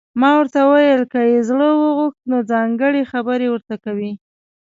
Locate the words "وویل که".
0.63-1.19